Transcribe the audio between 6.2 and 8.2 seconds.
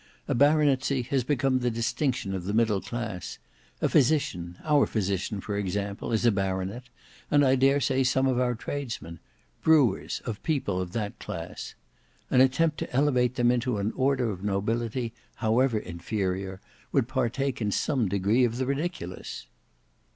a baronet; and I dare say